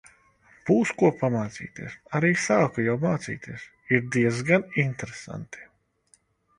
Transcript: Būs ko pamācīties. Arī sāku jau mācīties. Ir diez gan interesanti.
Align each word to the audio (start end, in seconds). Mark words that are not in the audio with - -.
Būs 0.69 0.93
ko 1.01 1.11
pamācīties. 1.19 1.99
Arī 2.21 2.33
sāku 2.47 2.87
jau 2.87 2.97
mācīties. 3.05 3.69
Ir 3.95 4.05
diez 4.19 4.45
gan 4.53 4.69
interesanti. 4.89 5.67